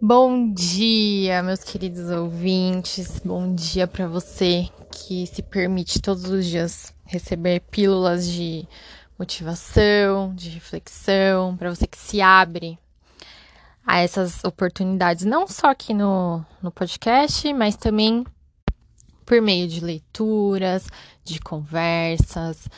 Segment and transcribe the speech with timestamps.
[0.00, 3.18] Bom dia, meus queridos ouvintes.
[3.24, 8.68] Bom dia para você que se permite todos os dias receber pílulas de
[9.18, 12.78] motivação, de reflexão, para você que se abre
[13.86, 18.22] a essas oportunidades, não só aqui no, no podcast, mas também
[19.24, 20.88] por meio de leituras,
[21.24, 22.68] de conversas,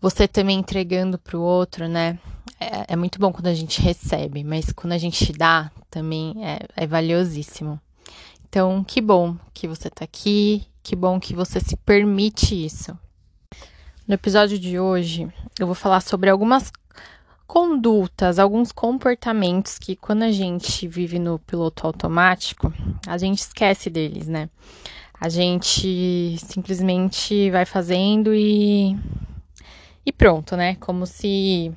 [0.00, 2.20] você também entregando para o outro, né?
[2.62, 6.60] É, é, muito bom quando a gente recebe, mas quando a gente dá, também é,
[6.76, 7.80] é valiosíssimo.
[8.48, 12.96] Então, que bom que você está aqui, que bom que você se permite isso.
[14.06, 15.28] No episódio de hoje,
[15.58, 16.70] eu vou falar sobre algumas
[17.46, 22.72] condutas, alguns comportamentos que quando a gente vive no piloto automático,
[23.06, 24.48] a gente esquece deles, né?
[25.20, 28.96] A gente simplesmente vai fazendo e
[30.04, 30.74] e pronto, né?
[30.76, 31.72] Como se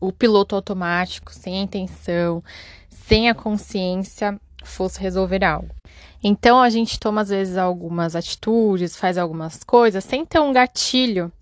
[0.00, 2.42] o piloto automático, sem a intenção,
[2.88, 5.74] sem a consciência, fosse resolver algo.
[6.22, 11.32] Então a gente toma às vezes algumas atitudes, faz algumas coisas sem ter um gatilho,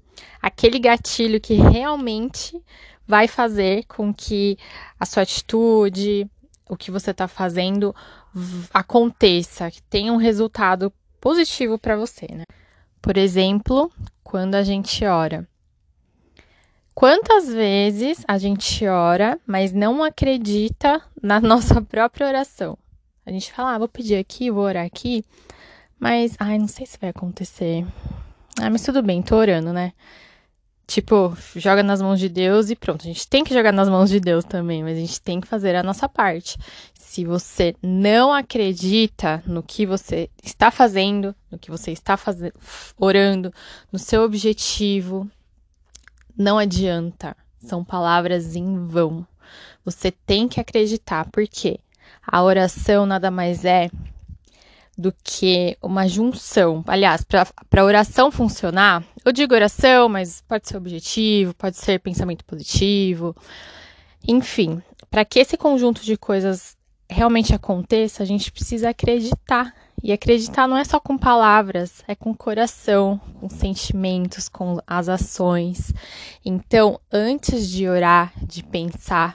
[0.40, 2.60] aquele gatilho que realmente
[3.06, 4.58] vai fazer com que
[4.98, 6.28] a sua atitude,
[6.68, 7.94] o que você está fazendo
[8.72, 12.44] aconteça, que tenha um resultado positivo para você, né?
[13.00, 13.90] Por exemplo,
[14.22, 15.46] quando a gente ora.
[16.94, 22.78] Quantas vezes a gente ora, mas não acredita na nossa própria oração?
[23.26, 25.24] A gente fala, ah, vou pedir aqui, vou orar aqui,
[25.98, 27.84] mas, ai, não sei se vai acontecer.
[28.60, 29.92] Ah, mas tudo bem, tô orando, né?
[30.86, 33.02] Tipo, joga nas mãos de Deus e pronto.
[33.02, 35.48] A gente tem que jogar nas mãos de Deus também, mas a gente tem que
[35.48, 36.58] fazer a nossa parte.
[36.94, 42.52] Se você não acredita no que você está fazendo, no que você está fazendo,
[42.98, 43.52] orando,
[43.90, 45.28] no seu objetivo,
[46.36, 47.36] não adianta.
[47.58, 49.26] São palavras em vão.
[49.84, 51.78] Você tem que acreditar, porque
[52.26, 53.90] a oração nada mais é
[54.96, 56.84] do que uma junção.
[56.86, 57.46] Aliás, para
[57.76, 63.34] a oração funcionar, eu digo oração, mas pode ser objetivo, pode ser pensamento positivo,
[64.26, 64.80] enfim,
[65.10, 66.76] para que esse conjunto de coisas
[67.08, 72.32] realmente aconteça, a gente precisa acreditar e acreditar não é só com palavras, é com
[72.32, 75.94] o coração, com sentimentos, com as ações.
[76.44, 79.34] Então, antes de orar, de pensar,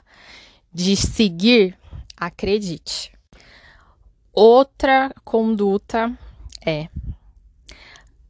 [0.72, 1.76] de seguir,
[2.16, 3.12] acredite.
[4.32, 6.16] Outra conduta
[6.64, 6.88] é: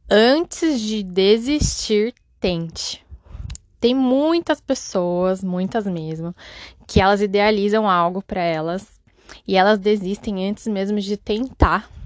[0.09, 3.05] antes de desistir, tente.
[3.79, 6.35] Tem muitas pessoas, muitas mesmo,
[6.87, 8.99] que elas idealizam algo para elas
[9.47, 12.00] e elas desistem antes mesmo de tentar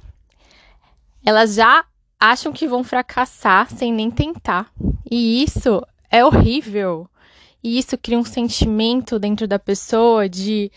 [1.25, 1.84] elas já
[2.19, 4.72] acham que vão fracassar sem nem tentar.
[5.09, 7.09] E isso é horrível.
[7.63, 10.72] E isso cria um sentimento dentro da pessoa de.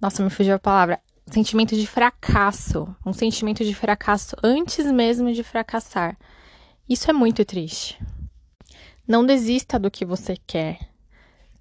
[0.00, 1.00] Nossa, me fugiu a palavra.
[1.30, 2.92] Sentimento de fracasso.
[3.06, 6.18] Um sentimento de fracasso antes mesmo de fracassar.
[6.88, 8.00] Isso é muito triste.
[9.06, 10.80] Não desista do que você quer.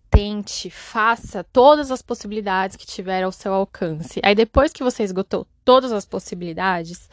[0.09, 4.19] Tente, faça todas as possibilidades que tiver ao seu alcance.
[4.23, 7.09] Aí depois que você esgotou todas as possibilidades,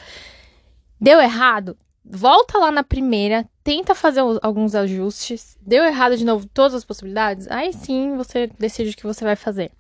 [1.04, 1.76] Deu errado?
[2.03, 5.54] Volta lá na primeira, tenta fazer alguns ajustes.
[5.60, 7.47] Deu errado de novo todas as possibilidades?
[7.50, 9.70] Aí sim você decide o que você vai fazer.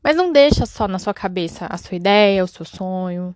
[0.00, 3.34] Mas não deixa só na sua cabeça a sua ideia, o seu sonho.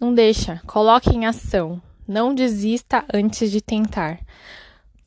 [0.00, 0.62] Não deixa.
[0.66, 1.78] Coloque em ação.
[2.08, 4.18] Não desista antes de tentar.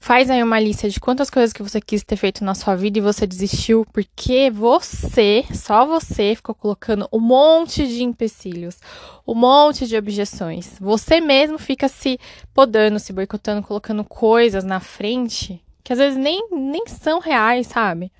[0.03, 2.97] Faz aí uma lista de quantas coisas que você quis ter feito na sua vida
[2.97, 8.79] e você desistiu porque você, só você, ficou colocando um monte de empecilhos,
[9.25, 10.75] um monte de objeções.
[10.77, 12.19] Você mesmo fica se
[12.53, 18.11] podando, se boicotando, colocando coisas na frente que às vezes nem, nem são reais, sabe?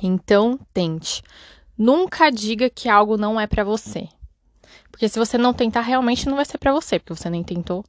[0.00, 1.24] Então, tente.
[1.76, 4.06] Nunca diga que algo não é para você.
[4.92, 7.84] Porque se você não tentar, realmente não vai ser para você, porque você nem tentou.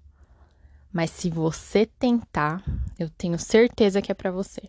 [0.91, 2.61] Mas se você tentar,
[3.01, 4.61] eu tenho certeza que é para você.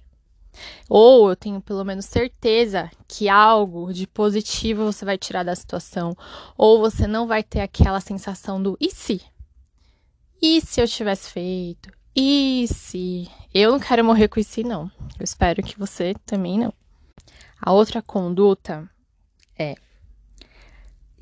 [0.88, 6.16] Ou eu tenho pelo menos certeza que algo de positivo você vai tirar da situação.
[6.56, 9.23] Ou você não vai ter aquela sensação do e se?
[10.40, 11.90] E se eu tivesse feito?
[12.14, 13.29] E se?
[13.55, 14.90] Eu não quero morrer com isso, não.
[15.19, 16.73] Eu espero que você também não.
[17.61, 18.88] A outra conduta
[19.58, 19.76] é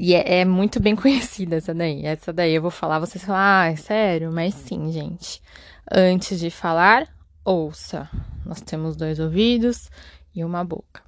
[0.03, 2.07] e é, é, muito bem conhecida essa daí.
[2.07, 4.33] Essa daí eu vou falar, vocês falam, ah, é sério?
[4.33, 5.43] Mas sim, gente.
[5.93, 7.09] Antes de falar,
[7.45, 8.09] ouça.
[8.47, 9.91] Nós temos dois ouvidos
[10.33, 11.03] e uma boca.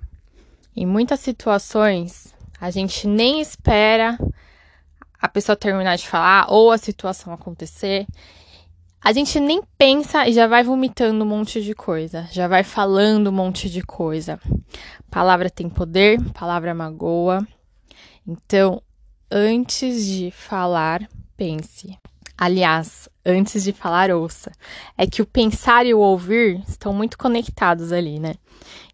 [0.74, 4.18] Em muitas situações, a gente nem espera
[5.20, 8.08] a pessoa terminar de falar ou a situação acontecer.
[9.00, 13.28] A gente nem pensa e já vai vomitando um monte de coisa, já vai falando
[13.28, 14.40] um monte de coisa.
[15.08, 17.46] Palavra tem poder, palavra magoa.
[18.26, 18.82] Então,
[19.30, 21.96] antes de falar, pense.
[22.44, 24.50] Aliás, antes de falar, ouça.
[24.98, 28.34] É que o pensar e o ouvir estão muito conectados ali, né?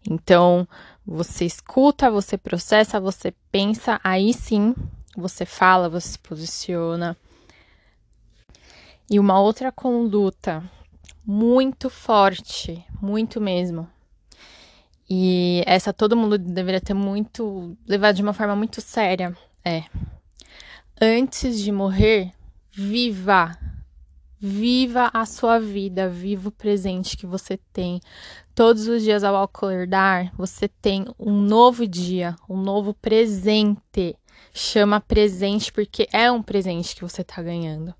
[0.07, 0.67] Então,
[1.03, 4.75] você escuta, você processa, você pensa, aí sim
[5.17, 7.17] você fala, você se posiciona.
[9.09, 10.63] E uma outra conduta
[11.25, 13.89] muito forte, muito mesmo.
[15.09, 19.35] E essa todo mundo deveria ter muito levar de uma forma muito séria,
[19.65, 19.85] é.
[21.01, 22.31] Antes de morrer,
[22.79, 23.51] viva.
[24.39, 27.99] Viva a sua vida, viva o presente que você tem.
[28.55, 34.15] Todos os dias ao acordar, você tem um novo dia, um novo presente.
[34.53, 37.93] Chama presente porque é um presente que você está ganhando.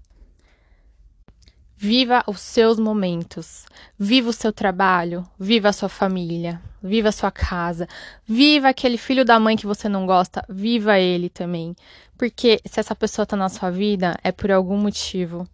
[1.82, 3.66] Viva os seus momentos.
[3.98, 5.26] Viva o seu trabalho.
[5.40, 6.62] Viva a sua família.
[6.84, 7.88] Viva a sua casa.
[8.28, 10.44] Viva aquele filho da mãe que você não gosta.
[10.50, 11.74] Viva ele também.
[12.18, 15.48] Porque se essa pessoa tá na sua vida, é por algum motivo.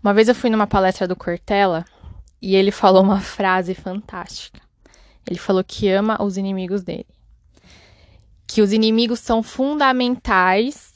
[0.00, 1.84] Uma vez eu fui numa palestra do Cortella
[2.40, 4.60] e ele falou uma frase fantástica.
[5.28, 7.08] Ele falou que ama os inimigos dele.
[8.46, 10.94] Que os inimigos são fundamentais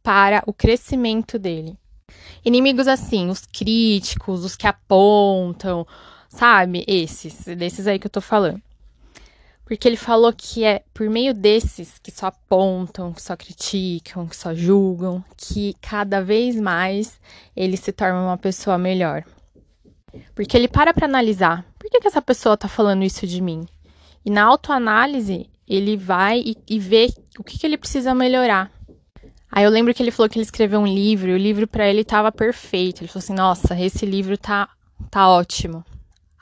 [0.00, 1.76] para o crescimento dele.
[2.44, 5.86] Inimigos assim, os críticos, os que apontam,
[6.28, 6.84] sabe?
[6.88, 8.60] Esses, desses aí que eu tô falando.
[9.64, 14.36] Porque ele falou que é por meio desses que só apontam, que só criticam, que
[14.36, 17.18] só julgam, que cada vez mais
[17.56, 19.24] ele se torna uma pessoa melhor.
[20.34, 23.66] Porque ele para pra analisar: por que, que essa pessoa tá falando isso de mim?
[24.24, 28.70] E na autoanálise, ele vai e, e vê o que, que ele precisa melhorar.
[29.52, 31.86] Aí eu lembro que ele falou que ele escreveu um livro, e o livro para
[31.86, 33.02] ele tava perfeito.
[33.02, 34.68] Ele falou assim: "Nossa, esse livro tá
[35.10, 35.84] tá ótimo".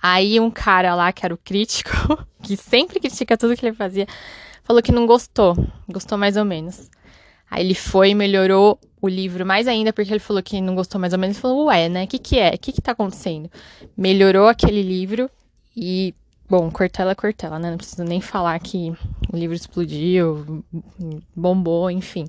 [0.01, 1.91] Aí um cara lá que era o crítico,
[2.43, 4.07] que sempre critica tudo que ele fazia,
[4.63, 5.57] falou que não gostou,
[5.89, 6.89] gostou mais ou menos.
[7.51, 11.01] Aí ele foi e melhorou o livro mais ainda, porque ele falou que não gostou
[11.01, 11.37] mais ou menos.
[11.37, 12.05] Ele falou, ué, né?
[12.05, 12.55] O que, que é?
[12.55, 13.51] O que, que tá acontecendo?
[13.97, 15.29] Melhorou aquele livro
[15.77, 16.15] e,
[16.49, 17.71] bom, Cortella Cortella, né?
[17.71, 18.93] Não preciso nem falar que
[19.33, 20.65] o livro explodiu,
[21.35, 22.29] bombou, enfim.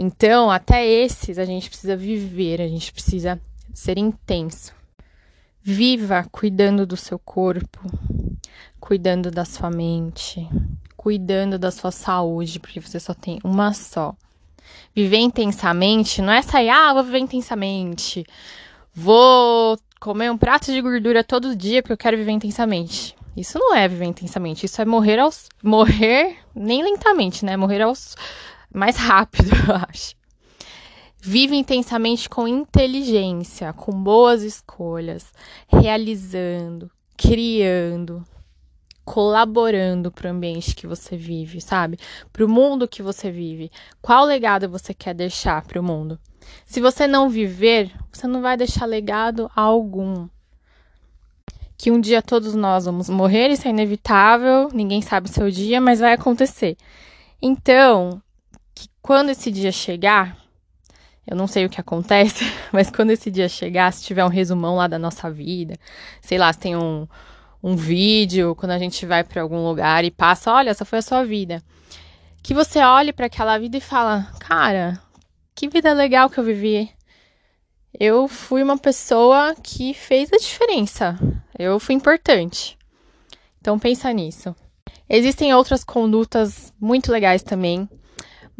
[0.00, 3.40] Então, até esses a gente precisa viver, a gente precisa
[3.74, 4.72] ser intenso.
[5.60, 7.80] Viva cuidando do seu corpo,
[8.78, 10.48] cuidando da sua mente,
[10.96, 14.14] cuidando da sua saúde, porque você só tem uma só.
[14.94, 18.24] Viver intensamente não é sair, ah, vou viver intensamente.
[18.94, 23.16] Vou comer um prato de gordura todo dia porque eu quero viver intensamente.
[23.36, 27.56] Isso não é viver intensamente, isso é morrer aos morrer nem lentamente, né?
[27.56, 28.16] Morrer aos
[28.72, 30.16] mais rápido, eu acho.
[31.20, 35.32] Vive intensamente com inteligência, com boas escolhas,
[35.66, 38.24] realizando, criando,
[39.04, 41.98] colaborando para o ambiente que você vive, sabe?
[42.32, 43.70] Para o mundo que você vive.
[44.00, 46.20] Qual legado você quer deixar para o mundo?
[46.66, 50.28] Se você não viver, você não vai deixar legado algum.
[51.76, 55.80] Que um dia todos nós vamos morrer, isso é inevitável, ninguém sabe o seu dia,
[55.80, 56.76] mas vai acontecer.
[57.40, 58.20] Então,
[58.78, 60.36] que quando esse dia chegar,
[61.26, 64.76] eu não sei o que acontece, mas quando esse dia chegar, se tiver um resumão
[64.76, 65.74] lá da nossa vida,
[66.20, 67.06] sei lá, se tem um,
[67.62, 71.02] um vídeo, quando a gente vai para algum lugar e passa, olha, essa foi a
[71.02, 71.62] sua vida.
[72.42, 75.02] Que você olhe para aquela vida e fala, cara,
[75.54, 76.88] que vida legal que eu vivi.
[77.98, 81.18] Eu fui uma pessoa que fez a diferença.
[81.58, 82.78] Eu fui importante.
[83.60, 84.54] Então pensa nisso.
[85.08, 87.88] Existem outras condutas muito legais também.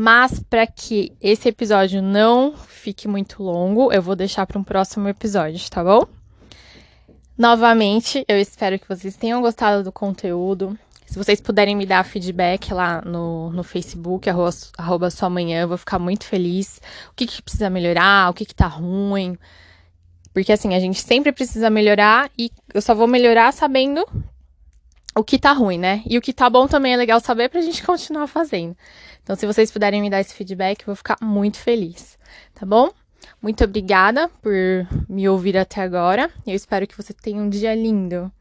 [0.00, 5.09] Mas para que esse episódio não fique muito longo, eu vou deixar para um próximo
[5.09, 6.07] episódio, tá bom?
[7.37, 10.78] Novamente, eu espero que vocês tenham gostado do conteúdo.
[11.05, 15.69] Se vocês puderem me dar feedback lá no, no Facebook, arroba, arroba sua manhã, eu
[15.69, 16.81] vou ficar muito feliz.
[17.11, 19.37] O que, que precisa melhorar, o que, que tá ruim.
[20.33, 24.07] Porque assim, a gente sempre precisa melhorar e eu só vou melhorar sabendo
[25.17, 26.05] o que tá ruim, né?
[26.07, 28.76] E o que tá bom também é legal saber pra gente continuar fazendo.
[29.28, 32.18] Então, se vocês puderem me dar esse feedback, eu vou ficar muito feliz,
[32.54, 32.90] tá bom?
[33.42, 34.54] Muito obrigada por
[35.06, 36.30] me ouvir até agora.
[36.47, 38.32] Eu espero que você tenha um dia lindo.